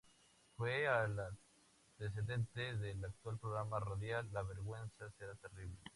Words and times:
Fue 0.57 0.85
el 0.85 1.19
antecedente 1.99 2.75
del 2.77 3.05
actual 3.05 3.37
programa 3.37 3.79
radial 3.81 4.27
"La 4.33 4.41
venganza 4.41 5.11
será 5.19 5.35
terrible". 5.35 5.77